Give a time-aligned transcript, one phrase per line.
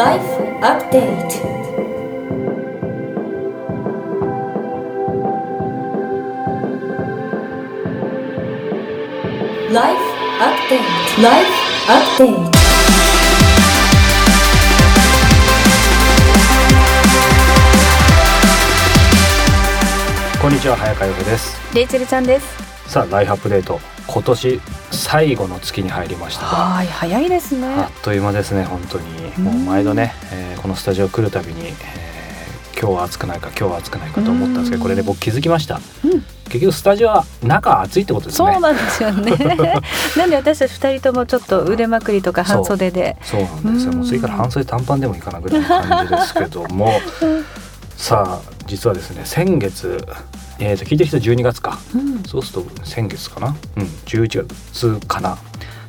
[0.00, 0.24] Life
[0.62, 1.44] Update.
[9.70, 10.00] ライフ
[10.40, 11.52] アップデートライフ
[11.86, 12.40] アップデー
[20.34, 22.90] トこんにちは早川洋平ですレイチェルちゃんです。
[22.90, 24.60] さあライフアップデート今年
[25.00, 26.42] 最後の月に入りました。
[26.42, 27.66] がはい早いですね。
[27.66, 29.32] あっという間ですね本当に。
[29.38, 32.00] もう毎度ね、えーこのスタジオ来るたびに、えー
[32.80, 36.22] 今日は暑くないか今日は暑くないかと思ったんですけどこれで僕気づきました、うん。
[36.44, 38.52] 結局スタジオは中暑いってことですね。
[38.52, 39.36] そうなんですよね。
[40.16, 43.16] なんで私たち二人ともちょっと腕まくりとか半袖で。
[43.22, 43.92] そうなんですよ。
[43.92, 43.98] うん。
[43.98, 46.92] もう次から半袖短パンでもいいかなぐらいの感じですけども。
[47.98, 50.02] さあ実はですね先月
[50.60, 51.78] えー、と聞いてる人12月か。
[51.94, 52.22] うん。
[52.24, 53.48] そうすると先月かな？
[53.48, 53.82] うん。
[53.84, 55.38] 11月かな。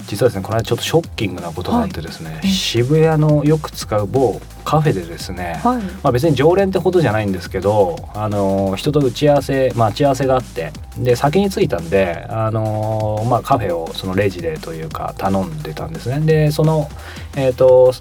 [0.07, 2.47] 実はですねこの間ちょっとショッキングなことがあってですね、い。
[2.47, 5.81] 渋谷のよく使う某カフェでですね、はい。
[5.81, 16.19] まあ、別に常連ってほどじゃないんですけど、あのー人と打ち合わせ待ち合わせがあってで先に着いたんで、あのーまあ、カフェをそのレジでというか頼んでたんですね。
[16.25, 16.89] でその、
[17.37, 17.93] えー、と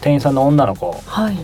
[0.00, 1.36] 店員さんの女の子はい、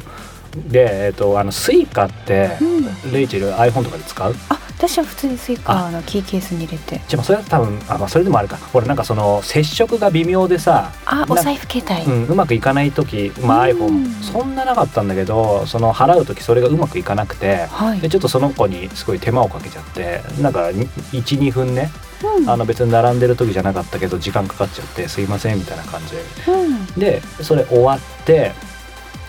[0.70, 4.34] で、えー、とあのスイカってうん、レイチェル iPhone とかで使う？
[4.48, 7.00] あ私は普通にスイカのキーケースに入れて。
[7.08, 8.56] じゃあそれは多分あ、まあ、それでもあるか。
[8.56, 13.76] ほらなんかその接触が微妙でさあお財布携帯、うん、うまくいかない時、まあ、うん。
[13.76, 18.00] iPhone そんななかったんだけどその払う時それがうまくいかなくてはい。
[18.00, 21.90] でちょっとその子にすごい手間をかけちゃってなんか12分ね
[22.38, 22.48] うん。
[22.48, 26.14] あの別に並んでる時じゃなかったけど時間かかっちゃってすいませんみたいな感じ。
[26.50, 26.86] うん。
[26.96, 28.52] ででそれ終わって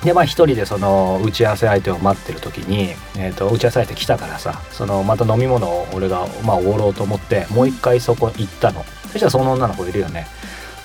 [0.03, 8.85] でまあ一人でその打ち合わせ相手を待ってる時に、えー、と打ち合わせ相手来たからさそのまた飲み物を俺がまあおごろうと思ってもう一回そこ行ったの。
[9.11, 10.27] そしたらその女の子いるよね。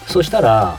[0.08, 0.78] そしたら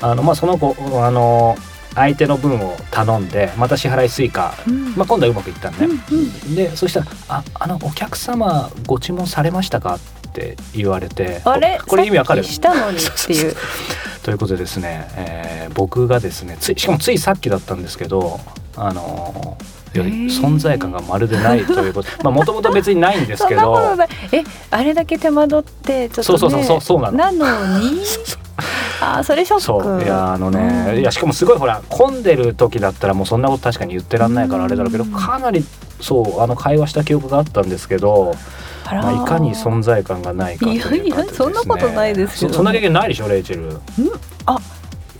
[0.00, 1.56] あのまあその子あの
[1.94, 4.94] 相手の分を頼んでまた支払いスイカ、うん。
[4.94, 6.14] まあ、今度はうまくいったのね、う
[6.50, 9.94] んでそしたら「ああのお客様ご注文されましたか?」
[10.28, 11.80] って言われてあれ？
[11.86, 12.44] これ意味わかる？
[12.44, 13.56] したのにっていう
[14.26, 18.40] ということでですね、えー僕がですねついしかもついさっきだったんですけど
[18.76, 23.78] あのー存在感がまるでないということまあもともと別にないんですけど。
[24.32, 27.18] えあれだけ手間取ってちょっと、ね、そうそうそうそうそうなの。
[27.18, 28.00] なのに？
[29.00, 29.62] あそれショック。
[29.62, 31.00] そういやあのね、うん。
[31.00, 35.64] いやしかもすごいほら混んでる時だったらもうそんなこと確かに言ってらんないからあれだろうけど、うんかなり
[36.00, 38.34] そうあの会話した記憶があったんですけど、
[38.94, 43.80] まあ、いかに存在感がないかというかいやいやそんなことないですよそそんな経験ないでしょレイチェル。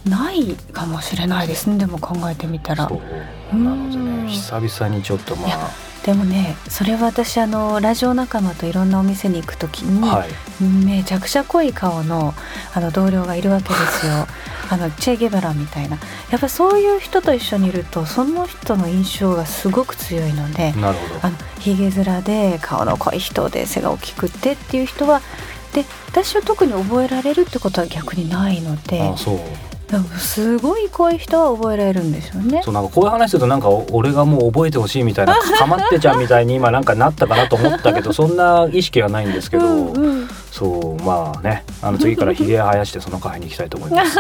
[0.08, 2.88] ないかもしれないですねでも考えてみたら。
[2.88, 3.00] そ
[3.52, 3.58] う。
[3.58, 4.26] なのでうん。
[4.26, 5.58] ね久々にちょっとまいや
[6.04, 10.28] でもねそれは私あのラジオ仲間といろんなお店に行く時に、あはい。
[10.62, 12.34] めちゃくちゃ濃い顔の
[12.72, 14.26] あの同僚がいるわけですよ
[14.68, 15.98] あのチェ・ゲバラみたいな。
[16.30, 21.20] やっぱそういう人と一緒にいるとその人の印象がすごく強いのでなるほど。
[21.22, 25.20] あのひげ面で顔の濃い人で背が大きくってっていう人は
[25.72, 29.38] で私は特に覚えられるってことは逆にないのであそう
[29.90, 32.60] なんかすごい濃い人は覚えられるんですよね。
[32.64, 44.16] そうなんかこういう話するとなんかお俺がもう覚えてほしいみたいな かまってちゃんみたいに今なんかなったかなと思ったけど そんな意識はないんですけど、うんうんそうまあねあの次からひげ生やしてそのカフェに行きたいと思います。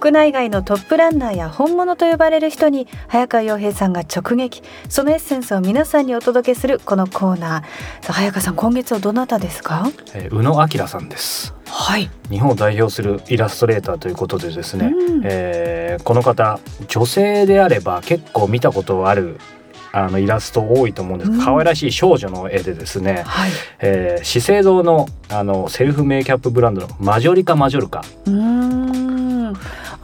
[0.00, 4.60] 国内外のトップランナーや本物と呼ばれる人に早川洋平さんが直撃。
[4.88, 8.04] そのエッセンスを皆さんにお届けするこのコーナー。
[8.04, 9.86] さあ早川さん今月はどなたですか？
[10.12, 11.54] えー宇野明さんです。
[11.66, 15.22] はい、日本を代表するイラストレーターということでですね、うん。
[15.24, 19.38] えーこの方女性であれば結構見たことある
[19.92, 21.30] あのイラスト多いと思うんです。
[21.30, 21.40] うん。
[21.40, 28.02] 可愛らしい少女の絵でですね、はい、えー資生堂のあのセルフメイキャップブランドのマジョリカマジョルカ。
[28.26, 29.54] うーん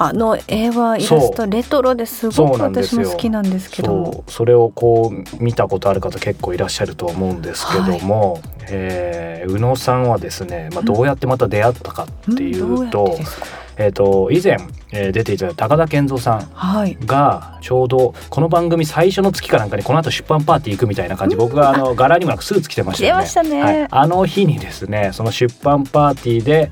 [0.02, 4.24] あの絵はイラストレトロですごく私も好きなんですけども。
[4.28, 13.18] それをこう見たことある方結構いらっしゃると思うんですけども、えー宇野さんはですね、まあ、どうやってまた出会ったかっていんうと,、
[13.76, 14.58] えー、と以前、
[14.92, 16.96] えー出ていただいた高田健三さんはい。
[17.04, 21.36] がちょうどこの番組最初の月かなんかにこの後出版パーティー行くみたいな感じ。
[21.36, 23.18] 僕があの柄にもなくスーツ着てましたよ
[23.48, 23.86] ね。
[23.90, 26.70] あの日にですねその出版パーティーで、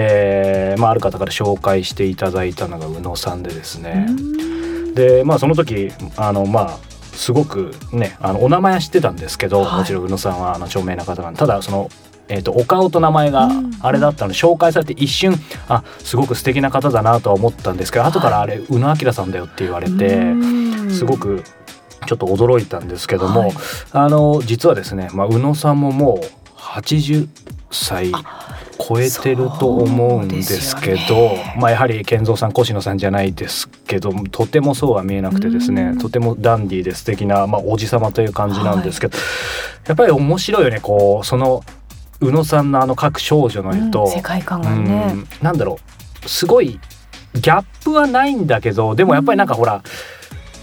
[0.00, 4.06] えーまあ、ある方から紹介していただいたのが宇野さんでですね。
[4.94, 6.78] でまあその時あのまあ
[7.12, 9.78] すごくねあのお名前は知ってたんですけど、はい。
[9.80, 11.88] もちろん宇野さんはあの著名な方なんでただその、
[12.28, 13.72] えー、とお顔と名前がうん。
[13.80, 15.34] あれだったので紹介されて一瞬
[15.68, 20.32] あすごく素敵な方だなとは思ったんですけど後からあれ宇野明さんだよって言われて。
[20.90, 21.44] すごく
[22.06, 23.52] ちょっと驚いたんですけども、はい。
[23.92, 27.28] あの実はですね、まあ、宇野さんももう80
[27.70, 28.12] 歳
[28.78, 31.54] 超えてると思うんですけどね。
[31.58, 35.98] まあ、やはり健三さん越野さんじゃないですけどとてもそうは見えなくてですねうん。
[35.98, 39.18] とてもダンディーで素敵なまあ、おじさまという感じなんですけど、
[39.86, 41.62] やっぱり面白いよねこうその
[42.20, 45.12] 宇野さんのあの各少女の絵と、うん世界観がね。
[45.12, 45.78] うんなんだろ
[46.24, 46.80] うすごい
[47.34, 49.82] ギャップはないんだけどでもやっぱりなんかほら、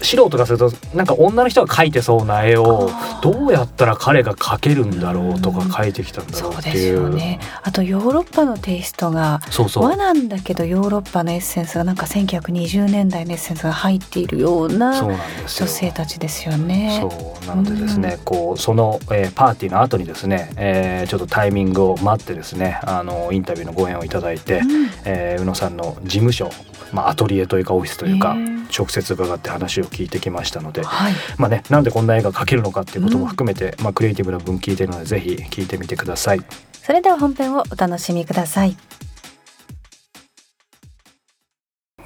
[0.06, 2.90] 素人がするとなんか女の人が描いてそうな絵を
[3.22, 7.02] どうやったら彼が描けるんだろうとか描いてきたんだろうそうですっていう。
[7.02, 7.40] よね。
[7.62, 9.84] あとヨーロッパのテイストがそうそう。
[9.84, 15.16] 和なんだけどヨーロッパのエッセンスがなんか1920年代のエッセンスが入っているようそうな女
[15.46, 16.98] 性たちですよね。
[17.00, 24.90] そうなのでですね、こうその、えーパーティーの後にですね、えーちょっとタイミングを待ってですねあのインタビューのご縁をいただいて、うん。
[25.04, 26.50] えー宇野さんの事務所、
[26.92, 28.36] まあ、アトリエというかオフィスというか
[28.76, 36.40] 直接伺って話を聞いてきましたので、はい、まあね、なんでこんな絵が描けるのかっていうことも含めて、まあ、クリエイティブな文聞いてるのでぜひ聞いてみてください。
[36.72, 38.76] それでは本編をお楽しみください。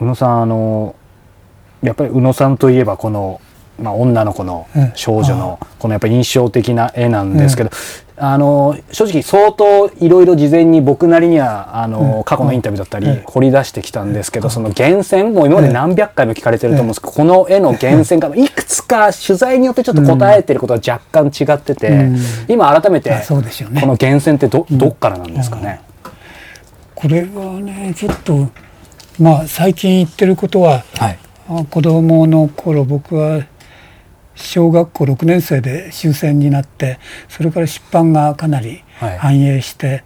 [0.01, 0.97] 宇野さんあの
[1.83, 3.41] やっぱり宇野さんといえばこの、
[3.81, 4.93] まあ、女の子のうん。
[4.95, 7.71] 少女のこのやっぱり印象的な絵なんですけど、
[8.23, 12.25] あの正直相当いろいろ事前に僕なりにはあの、うん。
[12.25, 13.23] 過去のインタビューだったりうん。
[13.25, 22.19] 掘り出してきたんですけど、その源泉もう今まで何百回も聞かれてると思うんですけど、この絵の源泉がいくつか取材によってちょっと答えてることは若干違ってて、うん。
[22.49, 23.81] 今改めてあそうですよね。
[23.81, 25.81] この源泉ってどどっからなんですかね？
[26.95, 28.51] これはねちょっと
[29.19, 31.19] まあ最近言ってることははい。
[31.49, 33.45] あ子供の頃僕は
[34.43, 36.99] 小学校6年生で終戦になって
[37.29, 39.19] それから出版がかなりはい。
[39.19, 40.05] 繁栄して、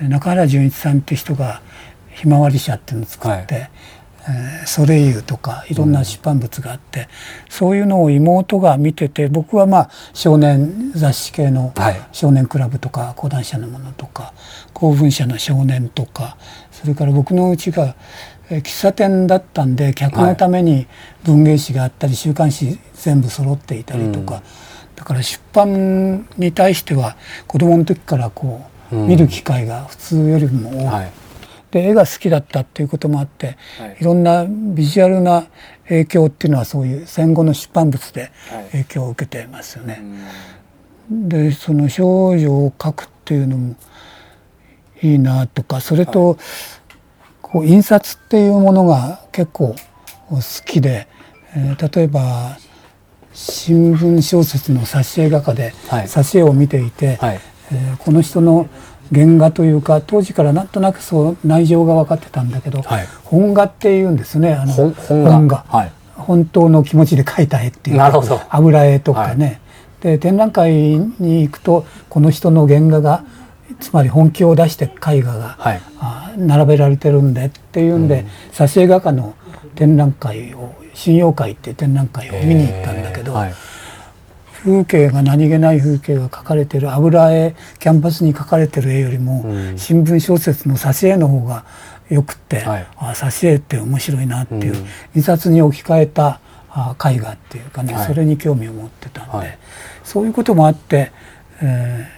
[0.00, 1.60] 中原純一さんって人が
[2.14, 3.68] 「ひまわり社」っていうのを作って
[4.28, 7.08] 「えーソレイユ」とかいろんな出版物があって、
[7.48, 12.00] そういうのを妹が見てて僕はまあ少年雑誌系のはい。
[12.12, 14.32] 少年クラブとか講談社のものとか
[14.72, 16.36] 公文社の少年とか
[16.70, 17.94] それから僕のうちがえー
[18.50, 20.86] 喫茶店だったんで客のために
[21.24, 24.42] 文芸誌があったり週刊誌全部揃っていたりとか、
[24.96, 27.16] だから出版に対しては
[27.46, 28.62] 子供の時からこ
[28.92, 29.06] ううん。
[29.06, 31.12] 見る機会が普通よりも多い、はい。
[31.70, 33.96] で絵が好きだったっていうこともあって、はい。
[34.00, 35.46] い、ろんなビジュアルな
[35.88, 38.64] 影響っていうのはそういう戦後の出版物ではい。
[38.72, 40.02] 影響を受けてますよね。
[41.10, 43.76] でその少女を描くっていうのも
[45.02, 46.38] いいなとかそれと、
[47.50, 49.74] こう印刷っていうものが結構
[50.30, 51.08] 好きで、
[51.54, 52.56] えー例えば
[53.32, 56.06] 新聞小説の挿絵画家ではい。
[56.06, 57.40] 挿絵を見ていて、はい。
[57.72, 58.68] えーこの人の
[59.14, 63.06] 原画というか当時からなんとなくそう内情が分かってたんだけど、はい。
[63.24, 64.54] 本画っていうんですね。
[64.54, 65.64] あの本本画。
[65.68, 65.92] はい。
[66.14, 68.40] 本当の気持ちで描いた絵っていうなるほど。
[68.50, 69.60] 油絵とかね、
[70.00, 73.24] で展覧会に行くとこの人の原画が
[73.80, 75.80] つまり本気を出して絵画が、はい。
[76.00, 79.34] あ並べられてるんでっていうんで、挿絵画家の
[79.74, 83.54] 展覧会を信用会っていう展覧会を見に行ったんだけど、はい。
[84.64, 89.78] 風景が何気ない風景が描かれてる油絵キャンバスに描かれてる絵よりも、うん。
[89.78, 91.64] 新聞小説の挿絵の方が
[92.10, 92.86] よくって、はい。
[92.96, 94.86] あ挿絵って面白いなっていう、うん。
[95.14, 98.06] 印刷に置き換えたあ絵画っていうかね、はい。
[98.06, 99.58] それに興味を持ってたんで、はい。
[100.02, 101.12] そういうこともあって、
[101.62, 102.17] えー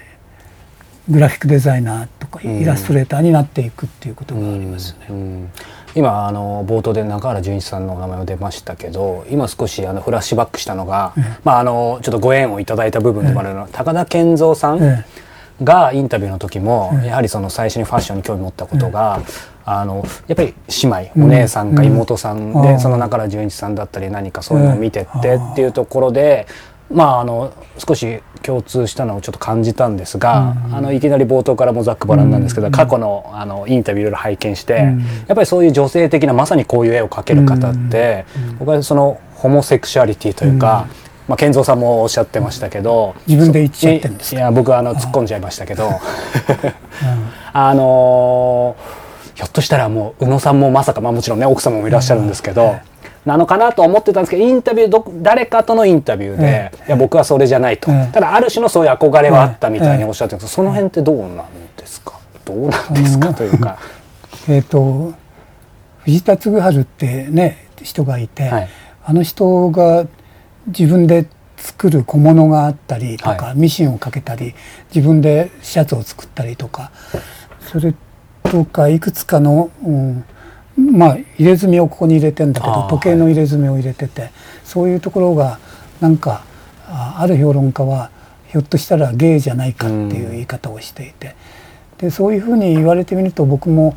[1.11, 2.61] グラフィックデザイナーとかうん。
[2.61, 5.07] イラストレーターになっていくっていうことがありますね。
[5.11, 5.51] うん。
[5.95, 15.05] 今あの冒頭で中原純一さんのお名前を出ましたけど今少しあのフラッシュバックしたのが、まあ、あのちょっとご縁をいただいた部分でもあるのは、高田健三さんえ
[15.63, 19.21] がインタビューの時も、うんやはりその最初にファッションに興味持ったことが、
[19.65, 26.47] あのやっぱり姉妹うんお姉さんか妹さんで、その中原純一さんだったり何かそういうのを見てってうんっていうところで、
[26.91, 30.75] まああの少し共通したのをちょっと感じたんですが、うん。
[30.77, 32.73] あのいきなり冒頭からもざっくばらんなんですけど、うん。
[32.73, 35.01] 過去のあのインタビューいろいろ拝見して、うん。
[35.01, 38.25] やっぱりそういう女性的なまさにこういう絵を描ける方って、
[38.59, 40.87] 僕はそのホモセクシュアリティというか、
[41.29, 44.41] まあ、健三さんもおっしゃってましたけど自分で言っちゃってんですか？
[44.41, 45.95] いや僕はあの突っ込んじゃいましたけどうん。
[47.53, 49.01] あのー
[49.37, 52.75] ひょっとしたらもう宇野さんもまさか、まあ、もちろんね奥様もいらっしゃるんですけど、
[53.25, 58.13] なのかなとは思ってたんですけどインタビューど誰かとのインタビューで、いや僕はそれじゃないと、ええ。
[58.13, 62.19] ただある種のそういう憧れはあったみたいにおっしゃってるんですけどその辺ってどうなんですか？
[62.45, 63.79] どうなんですかというか。
[64.49, 65.13] えー、と
[66.05, 68.69] 藤田嗣治ってね人がいて、はい。
[69.05, 70.07] あの人が
[70.67, 71.27] 自分で
[71.59, 74.55] 作る小物があったりとか、はミシンをかけたり
[74.95, 76.91] 自分でシャツを作ったりとか
[77.61, 77.95] それ
[78.45, 80.25] とかいくつかの、うん
[80.81, 84.31] まあ入れ墨をここに入れてんだけど時計の入れ墨を入れてて、
[84.65, 85.59] そういうところが
[86.01, 86.45] なんか
[86.87, 88.11] あある評論家は
[88.49, 91.37] ひょっとしたらゲイじゃないかっていう言い方をしていて、
[91.99, 93.97] でそういうふうに言われてみると僕も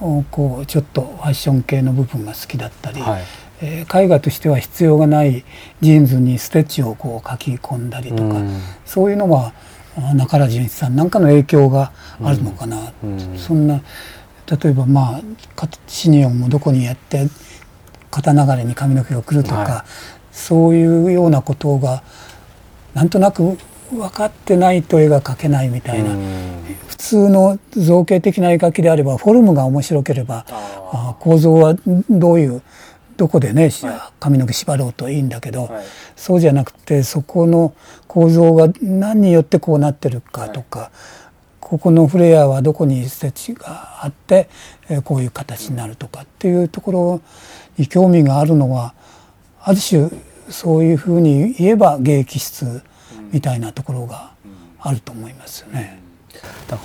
[0.00, 3.22] おこうちょっとファッション系の部分が好きだったり、はい。
[3.60, 5.44] えー絵画としては必要がない
[5.80, 8.60] ジーンズにステッチをこう書き込んだりとか、うん。
[8.84, 9.52] そういうのは
[9.96, 11.92] あ中原純一さんなんかの影響が
[12.24, 13.38] あるのかな、うん。
[13.38, 13.80] そんな
[14.50, 15.22] 例えばまあ
[15.54, 17.28] かシニオンもどこにやって
[18.10, 19.84] 肩流れに髪の毛が来るとか、は
[20.32, 22.02] そういうようなことが
[22.94, 23.56] なんとなく
[23.90, 26.62] 分かってないと絵が描けないみたいな、うん。
[26.88, 31.74] 普通の造形的な描きであればフォルムが面白ければあ構造は
[32.10, 32.62] どういう
[33.16, 33.86] どこでね、し
[34.18, 35.84] 髪の毛縛ろうといいんだけど、はい。
[36.16, 37.74] そうじゃなくてそこの
[38.08, 40.90] 構造が何によってこうなってるかとか、
[41.72, 44.50] ここのフレアはどこにステッチがあって、
[44.90, 47.20] えーこういう形になるとかっていうところ
[47.78, 48.92] に興味があるのは
[49.58, 50.10] ある種
[50.50, 52.82] そういうふうに言えば芸気質
[53.30, 54.32] みたいなところが
[54.80, 55.98] あると思いますよね。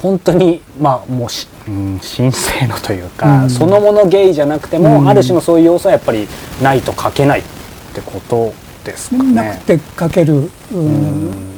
[0.02, 6.30] 本当にまあもうし、うん、神聖のというか、うんそのものゲイじゃなくても、うんある種のそういう要素はやっぱり
[6.64, 7.44] ないと書けないっ
[7.94, 8.54] てこと
[8.86, 9.34] ですかね。
[9.34, 11.57] なくて描ける、うん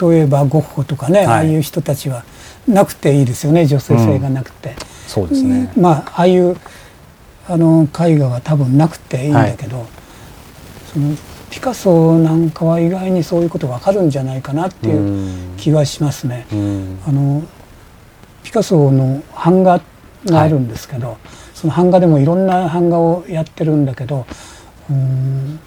[0.00, 1.26] 例えばゴッホとかね、はい。
[1.26, 2.24] ああいう人たちは
[2.66, 4.74] なくていいですよね女性性がなくて、
[5.06, 5.72] そうですね。
[5.76, 6.56] まあああいう
[7.48, 9.86] あの絵画は多分なくていいんだけど、
[10.92, 11.16] その
[11.50, 16.46] ピカソなんかは意外にそういうことわかるんじゃないかなっていう気はしますね。
[16.52, 16.98] うん。
[17.06, 17.42] あの
[18.42, 19.80] ピカソの版画
[20.26, 21.18] があるんですけど、
[21.54, 24.26] その版画でもいろんな版画をやってるんだけど
[24.88, 25.60] うーん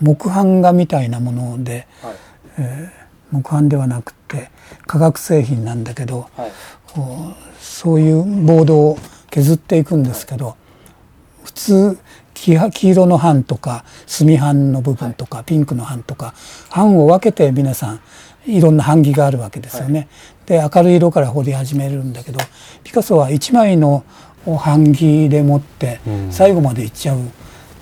[0.00, 2.14] 木版画みたいなもので、はい。
[2.58, 4.50] えー木版ではなくて
[4.86, 6.52] 化学製品なんだけどはい。
[7.60, 8.98] そういうボードを
[9.30, 10.56] 削っていくんですけど、
[11.42, 11.98] 普通
[12.34, 16.34] 黄黄色の版とか墨版の部分とか、ピンクの版とか
[16.70, 18.00] 版を分けて皆さん
[18.46, 20.08] いろんな版木があるわけですよね。
[20.46, 22.38] で明るい色から彫り始めるんだけど
[22.84, 24.04] ピカソは一枚の
[24.46, 26.28] 版木でもってうん。
[26.30, 27.34] 最後までいっちゃうんで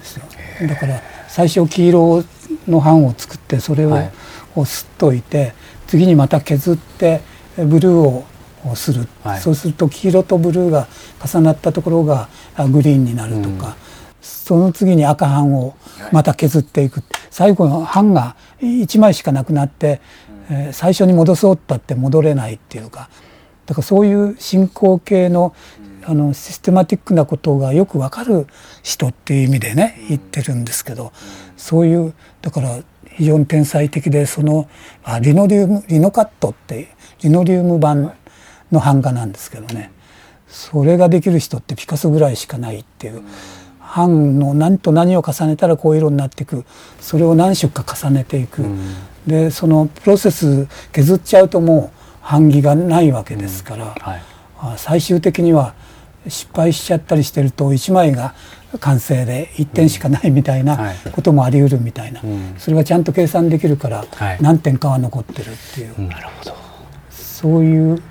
[0.05, 0.25] すよ。
[0.69, 2.25] だから最初黄色
[2.67, 4.13] の版を作ってそれをはい
[4.55, 5.55] こうすっといて
[5.87, 7.21] 次にまた削って
[7.57, 8.25] えブルーを
[8.65, 9.41] をする、はい。
[9.41, 10.87] そうすると黄色とブルーが
[11.25, 13.77] 重なったところがあグリーンになるとか、
[14.21, 15.75] その次に赤版を
[16.13, 20.01] また削っていく、最後の版が1枚しかなくなって、
[20.49, 23.09] えー最初に戻そうったって戻れないっていうか。
[23.67, 25.55] だからそういう進行形の
[26.05, 28.47] あのシステマティックなことがよくわかる
[28.83, 31.13] 人っていう意味でね言ってるんですけど
[31.57, 32.81] そういうだから
[33.11, 34.69] 非常に天才的でその
[35.05, 36.89] あリノリウムリノカットって
[37.23, 38.15] リノリウム版
[38.73, 39.91] の版画なんですけどね。
[40.49, 43.23] それができる人ってピカソぐらいしかないっていう
[43.97, 46.65] 版の何と何を重ねたらこういう色になっていく
[47.01, 48.65] それを何色か重ねていく、
[49.27, 51.91] でそのプロセス削っちゃうとも
[52.27, 54.23] う版木がないわけですから、はい。
[54.59, 55.75] あ最終的には
[56.29, 58.35] 失敗しちゃったりしてると1枚が
[58.81, 60.97] 完成で1点しかないみたいはない。
[61.13, 62.55] こともあり得るみたいな、ん。
[62.59, 64.39] それがちゃんと計算できるからはい。
[64.41, 66.57] 何点かは残ってるっていう、なるほど。
[67.11, 68.03] そういう、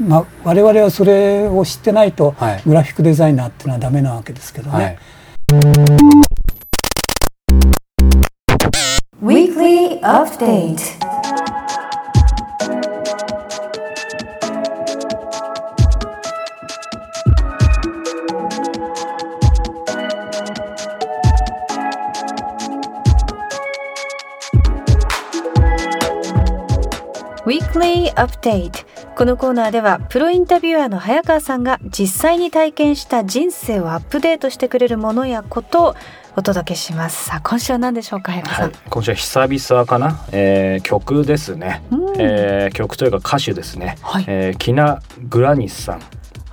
[0.00, 2.62] まあ、我々はそれを知ってないとはい。
[2.64, 4.84] グラフィックデザイナーっていうのはダメなわけですけどね。
[4.84, 4.90] は
[28.22, 28.86] い Weekly Update Weekly Update
[29.16, 35.94] このコーナーではプロインタビュアーの早川さんが実際に体験した人生をアップデートしてくれるものやことを
[36.34, 37.26] お届けします。
[37.26, 44.24] さあ今週は何でしょうか早川さん、はい、今週は久々かな、えー曲ですね、うんえー曲というか歌手ですね、はい。
[44.26, 46.00] えーキナ・グラニスさん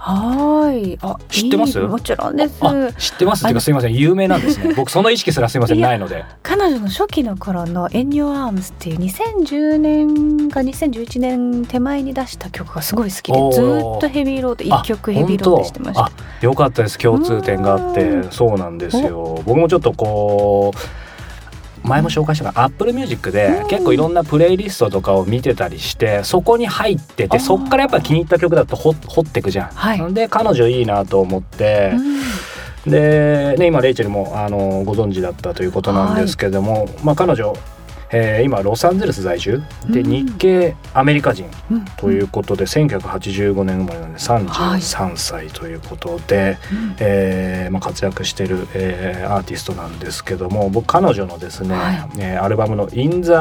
[0.01, 1.00] はーい。
[1.01, 1.77] あ知ってます？
[1.79, 2.58] もちろんです。
[2.62, 3.94] あ知ってますっていうかすいません。
[3.94, 4.74] 有名なんですね。
[4.77, 5.82] 僕その意識すらすいません。
[5.82, 6.24] ないので。
[6.41, 16.10] 彼女の初期の頃の「エンニオアームス」っていう2010年か2011年手前に出した曲がすごい好きでずーっとヘビーロードあ一曲ヘビーロードしてました。
[16.41, 16.98] よかったです。
[16.98, 18.32] 共通点があってうん。
[18.32, 19.41] そうなんですよ。
[19.46, 21.08] 僕もちょっとこう
[21.83, 23.67] 前も紹介したが Apple Music でうん。
[23.67, 29.67] 結構いろんなプレイリストとかを見てたりしてそこに入っててそっからやっぱ気に入った曲だと掘掘ってくじゃん。
[29.69, 30.13] はい。
[30.13, 31.93] で彼女いいなと思って、
[32.86, 37.53] で、ね、今レイチェルもあのご存知だったということなんですけども、まあ、彼女
[38.11, 40.09] えー今ロサンゼルス在住でうん。
[40.09, 52.09] 日系アメリカ人うんということで、1985年生まれなんで33歳ということで、うんえーまあ、活躍してる、えーアーティストなんですけども僕彼女のですね、はい。
[52.19, 53.31] えーアルバムの「In the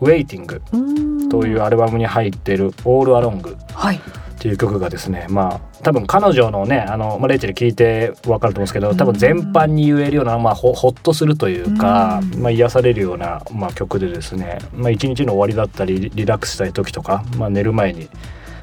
[0.00, 1.28] Waiting」うん。
[1.28, 4.00] というアルバムに入ってる「All Along」はい
[4.42, 12.42] っていう曲がですねまあ多分彼女のねあの、まあ、レイチェル聞いて分かると思うんですけど多分全般に言えるような、まあ、ほほっとするというか、うん。
[12.42, 18.08] まあ、癒されるような、まあ、曲でですね、まあ、一日の終わりだったりリラックスしたい時とか、まあ、寝る前に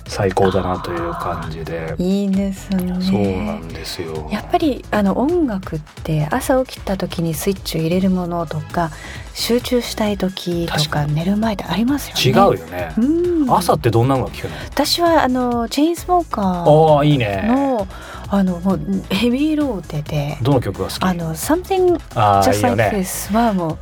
[0.10, 1.96] 最高だなという感じで。
[1.98, 4.28] いいですねそうなんですよ。
[4.32, 8.90] やっぱりあの音楽って朝起きた時にスイッチを入れるものとか
[9.34, 12.22] 集中したい時とか寝る前ってありますよね。
[12.22, 12.94] 違うよね。
[12.98, 13.02] う
[13.46, 14.56] ん朝ってどんなのが聞くの？
[14.66, 17.46] 私はあのチェーンスモーカーああいいね。
[17.48, 17.88] の
[18.32, 21.04] あのもうヘビーローテでどの曲が好き？
[21.04, 22.92] あの Something Just よ Like ね。
[23.00, 23.78] This はもう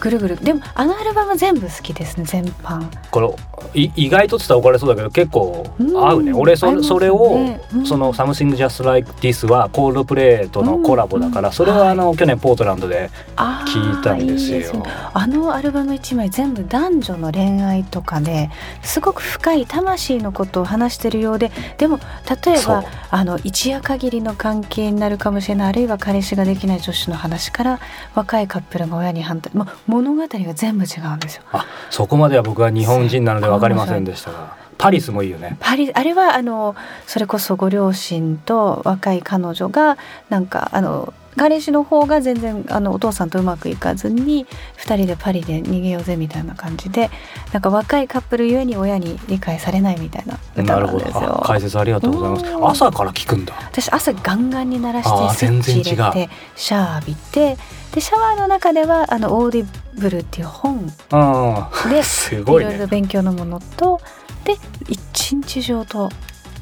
[0.00, 0.36] ぐるぐる。
[0.36, 2.86] でもあのアルバム全部好きですね全般。
[3.10, 6.32] これい意外とって言ったら怒られそうだけど結構合うね。
[6.32, 6.82] うん俺そね。
[6.82, 7.38] それを、
[7.74, 7.86] うん。
[7.86, 11.54] その Something Just Like This はコールドプレイとのコラボだから、うん。
[11.54, 14.58] それはあの、去年ポートランドで聞いたんですよ。
[14.58, 14.82] いいね。
[15.14, 18.50] あのアルバム一枚全部男女の恋愛とかで
[18.82, 21.98] すごく深い魂のことを話してるようででも
[22.44, 27.80] 例えばあの一夜限りの関係になるかもしれないあるいは彼氏ができない女子の話から
[28.14, 31.42] 若いカップルが親に反対、まあ、物語が全部違うんですよ。
[31.52, 35.56] あそこまでは僕は日本人なので分かりませんでしたがパリスもいいよね。
[35.58, 36.76] パリあれはあの
[37.06, 44.46] それこそご両親と若い彼女がなんかあの彼氏の方が全然あのお父さんとうまくいかずに
[44.78, 47.10] 2人でパリで逃げようぜみたいな感じで
[47.52, 51.46] なんか若いカップルゆえに親に理解されないみたいな歌なんですよあ。
[51.46, 52.60] 解説ありがとうございますう。
[52.60, 53.54] ん朝から聞くんだ。
[53.54, 57.56] 私朝ガンガンに鳴らしてスイッチ入全然違れてシャワー浴びて
[57.94, 64.00] でシャワーの中ではあのオーディブルっていう本あで すごいねろいろ勉強のものと
[64.44, 64.56] で
[64.88, 66.10] 一日上と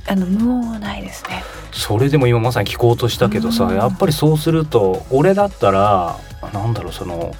[0.08, 1.42] あの無音はないですね。
[1.72, 3.76] それでも今まさに聞こうとしたけどさ、うん。
[3.76, 6.16] やっぱりそうすると俺だったら
[6.52, 7.34] なんだろうその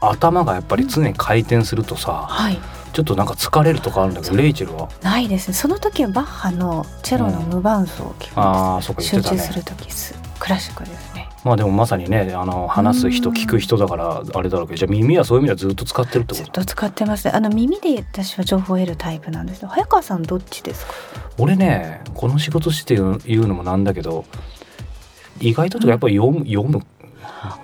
[0.00, 2.58] 頭がやっぱり常に回転するとさはい。
[2.92, 4.88] ちょっとなんか疲れるとかあるんだけどレイチェルは？
[5.02, 5.54] ないですね。
[5.54, 9.40] その時はバッハのチェロの無伴奏を聞くんです、ああそうか言ってたね。
[9.40, 10.14] 集中する時す。
[10.38, 16.42] クラシックですねまあでもまさにねあの話す人うん聞く人だからあれだろうけどじゃあ耳はそういう意味ではずっと使ってるってこと？
[16.42, 17.32] ずっと使ってますね。
[17.32, 20.92] あの耳で私は情報を得るタイプなんですよ早川さんどっちですか？
[21.38, 24.24] 俺ねこの仕事して言うのもなんだけど
[25.40, 26.82] 意外とやっぱり読む読む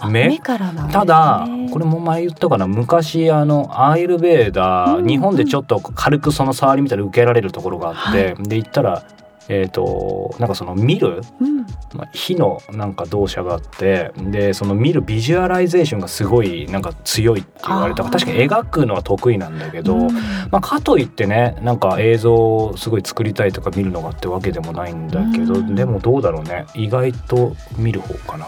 [0.01, 0.39] あ目？
[0.39, 0.93] からなんね。
[0.93, 2.69] ただこれも前言ったかな。
[2.69, 5.07] 昔あのアーユルヴェーダ、うん。
[5.07, 9.05] 日本でちょっと軽くその触りみたいな受けられるところがあって、はで行ったら
[9.49, 11.59] えー、となんかその見る、うん。
[11.95, 18.05] まあ、火のなんか動作があってでその見るビジュアライゼーションがすごいなんか強いって言われた。
[18.05, 20.15] 確かに描くのは得意なんだけど、うん。
[20.51, 25.75] まあ、かといってねなんか映像をすごい作りたいとか見るのがってわけでもないんだけど、うん。
[25.75, 26.67] でもどうだろうね。
[26.75, 28.47] 意外と見る方かな。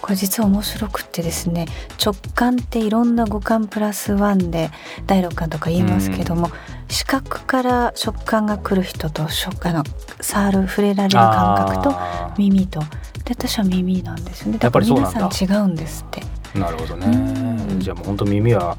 [0.00, 1.64] これ実は面白くってですね
[1.98, 4.70] 直感っていろんな五感プラスワンで
[5.06, 6.50] 第六感とか言いますけども、
[6.94, 9.82] 視覚から食感が来る人と食あの
[10.20, 11.96] 触る触れられる感覚と
[12.38, 12.78] 耳と。
[13.24, 14.58] で私は耳なんですよね。
[14.58, 15.18] だからやっぱりそうなんだ。
[15.18, 16.22] 皆さん違うんですって。
[16.56, 17.06] なるほどね。
[17.08, 17.80] うん。
[17.80, 18.78] じゃあもう本当耳は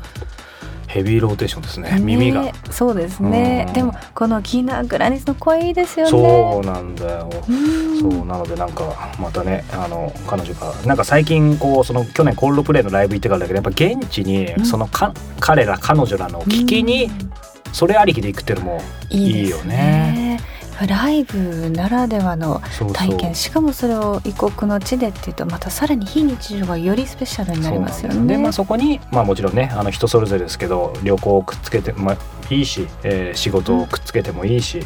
[0.88, 2.00] ヘビーローテーションですね。
[2.02, 2.44] 耳が。
[2.44, 3.66] ねそうですね。
[3.68, 3.74] うん。
[3.74, 6.12] でもこのキーナ・グラニスの声いいですよね。
[6.12, 7.30] そうなんだよ。
[7.50, 8.00] うん。
[8.00, 17.30] そうなのでなんかまたねあの彼女がなんか最近こうその去年コールドプレイのライブ行ってからだけどやっぱ現地にうんそのか、彼ら彼女らの聞きにうん
[17.76, 20.40] それありきで行くっていうのもいいですいいよね。
[20.88, 22.62] ライブならではの
[22.94, 23.36] 体験。
[23.36, 28.16] しかもそれを異国の地でっていうとまたさらに非日常がよりスペシャルになりますよね。
[28.16, 32.14] そでまあそこにまあもちろんねあの人それぞれですけど旅行をくっつけても
[32.50, 34.80] いいし、えー仕事をくっつけてもいいし、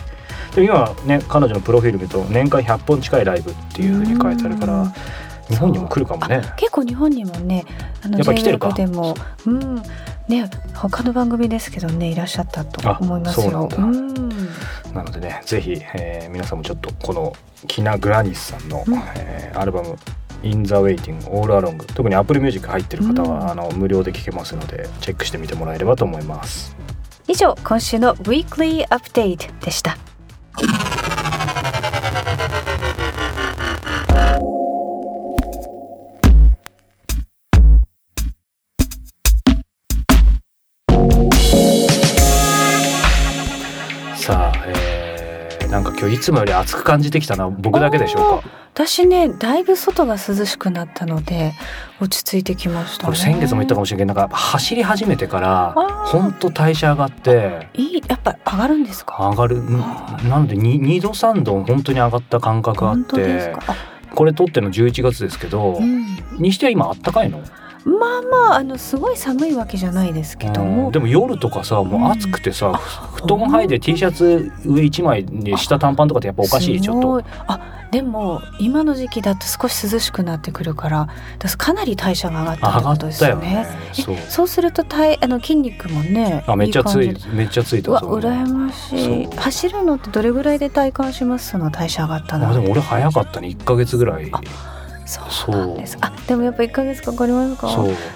[0.56, 4.94] で今ね彼女のプロフィール見ると年間100本近いライブっていうふうに書いてあるから、うん
[5.50, 6.42] 日本にも来るかもね。
[6.58, 7.66] 結構日本にもね
[8.04, 8.72] あのやっぱ来てるか。
[8.74, 9.16] でも。
[9.46, 9.82] うん。
[10.28, 13.68] ね他の番組ですけどねいらっしゃったと思いますよ。
[14.94, 17.34] なのでねぜひ、えー皆さんもちょっとこの
[17.68, 18.94] キナ・グラニスさんの、うん。
[19.16, 19.98] えーアルバム
[20.44, 23.50] 「In the Waiting All Along」特に Apple Music 入ってる方は、うん。
[23.50, 26.76] あの無料で聴けますのでチェックしてみてもらえればと思います。
[27.28, 29.92] 以上今週の Weekly Update でした。
[29.92, 29.98] さ
[30.58, 30.89] あ、えー
[46.20, 48.50] いつもより暑く感じてきたのは僕だけでしょうか？
[48.74, 51.54] 私ねだいぶ外が涼しくなったので
[52.02, 55.74] 落ち着いてきました、ね、これ先月も言ったかもしれないけどなんか走り始めてから
[56.08, 59.30] 本当代謝上がっていいやっぱ上がるんですか？
[59.30, 59.62] 上がる。
[59.62, 59.80] ん
[60.28, 63.56] なんで 2, 2度3度本当に上がった感覚があっ本当ですて
[64.14, 66.06] これ撮ってるの11月ですけど、うん。
[66.38, 67.42] にしては今あったかいの？
[67.86, 70.92] まあまああのすごい寒いわけじゃないですけどうもん。
[70.92, 72.74] でも夜とかさもう暑くてさ、うん。
[72.76, 77.24] 布団履いて T シャツ上1枚で下短パンとかってやっぱおかしいちょっと。
[77.48, 81.08] あでも今の時期だと少し涼しくなってくるから
[81.40, 83.66] だからかなり代謝が上がったってことですよね。
[83.94, 84.18] そう。
[84.30, 89.26] そうすると体あの筋肉もねあめっちゃついめっちゃついたうわそう羨ましい。
[89.36, 91.50] 走るのってどれぐらいで体感します？
[91.50, 92.50] その代謝上がったの。
[92.50, 93.48] あでも俺早かったね。
[93.48, 94.30] 1ヶ月ぐらい。
[94.32, 94.40] あ
[95.10, 95.98] そうなんです。
[96.02, 97.68] あでもやっぱ1ヶ月かかりますか？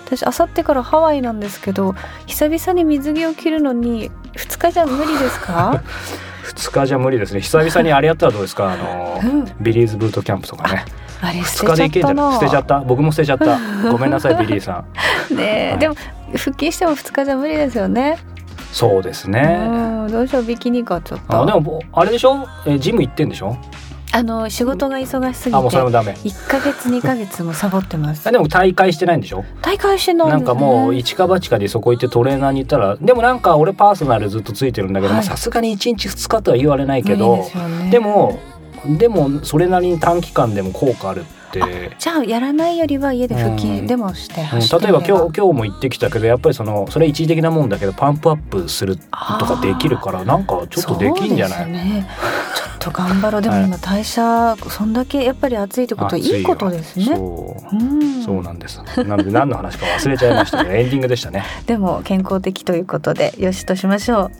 [0.06, 1.95] 私あさってからハワイなんですけど
[2.27, 5.82] 久々に水着を着るのに2日じゃ無理ですか？
[6.45, 7.41] 2日じゃ無理ですね。
[7.41, 8.71] 久々にあれやったらどうですか？
[8.73, 9.45] あのうん。
[9.62, 10.86] ビリーズブートキャンプとかね。
[11.21, 11.86] あれ捨2日でてちゃったな。
[11.86, 12.79] いけんじゃない捨てちゃった。
[12.82, 13.58] 僕も捨てちゃった。
[13.91, 14.75] ごめんなさいビリーさん。
[14.75, 14.84] は
[15.75, 15.79] い。
[15.79, 15.95] でも
[16.36, 18.17] 復帰しても2日じゃ無理ですよね。
[18.73, 19.67] そうですね。
[19.69, 20.12] うん。
[20.12, 21.41] どうしようビキニかちょっと。
[21.43, 22.45] あでもあれでしょ？
[22.65, 23.56] えジム行ってんでしょ？
[24.15, 26.12] あの仕事が忙しすぎあもうそれもてダメ。
[26.13, 28.26] 1ヶ月2ヶ月もサボってます。
[28.30, 29.43] あでも大会してないんでしょ？
[29.63, 35.23] 大会してないなんかもう一か八かでそこ行ってトレーナーに行ったらでもなんか俺パーソナルずっとついてるんだけどはい。
[35.23, 37.41] さすがに1日2日とは言われないけどで
[37.86, 37.89] ね。
[37.89, 38.38] でも
[38.86, 41.21] でもそれなりに短期間でも効果ある。
[41.21, 41.42] って
[41.99, 43.87] じゃあやらないよりは家で腹筋うん。
[43.87, 44.81] でもしてうん。
[44.81, 51.71] 例えば今日今日も行ってきたけどやっぱりそのそれ一時的なもんだけどパンプアップするとかできるからなんかちょっとできんじゃない？
[51.71, 52.07] ね。
[52.55, 53.41] ちょっと頑張ろう。
[53.41, 57.05] でもはい今代謝そんだけやっぱり暑いってことはいいことですね。
[57.05, 57.75] そう。
[57.75, 58.23] うん。
[58.23, 58.81] そうなんです。
[59.03, 60.57] なので何の話か忘れちゃいました。
[60.63, 61.43] けどエンディングでしたね。
[61.67, 64.31] でも健康的ということでよしとしましょう。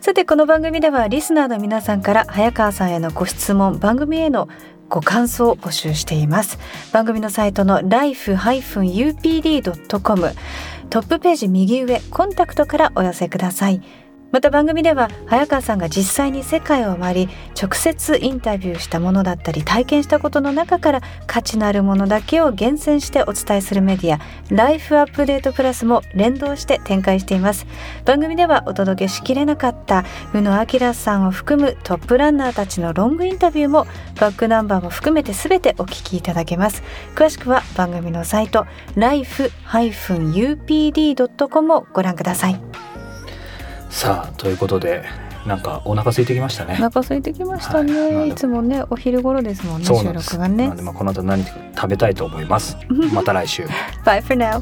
[0.00, 4.48] さてこの番組ではリスナーの皆さんから早川さんへのご質問番組への
[4.88, 6.58] ご感想を募集しています。
[6.92, 8.42] 番組のサイトの life-upd.com
[10.90, 13.82] トップページ右上コンタクトからお寄せください。
[14.34, 24.18] また番組では早川さんが実際に世界を回り直接インタビューしたものだったり体験したことの中から価値のあるものだけを厳選してお伝えするメディア
[24.52, 27.64] ライフアップデートプラスも連動して展開しています。
[28.04, 33.86] 番組ではお届けしきれなかった宇野明さんを含むトップランナーたちのロングインタビューも
[34.18, 36.82] バックナンバーも含めて全てお聞きいただけます。
[37.14, 38.66] 詳しくは番組のサイト
[38.96, 39.54] life-upd.com
[41.72, 42.93] をご覧ください。
[43.94, 45.04] さあということで
[45.46, 46.72] なんかお腹空いてきましたね。
[46.72, 48.30] お腹空いてきましたね、はい。
[48.30, 50.32] いつもねお昼頃ですもんね収そうなんです。
[50.32, 50.64] 録がね。
[50.64, 52.76] なのでまあこの後何か食べたいと思います。
[53.14, 53.62] また来週。
[54.04, 54.60] Bye for now